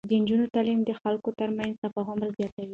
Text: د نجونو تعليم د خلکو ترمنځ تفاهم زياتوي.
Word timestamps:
د 0.09 0.11
نجونو 0.21 0.45
تعليم 0.55 0.79
د 0.85 0.91
خلکو 1.01 1.29
ترمنځ 1.39 1.73
تفاهم 1.83 2.19
زياتوي. 2.37 2.69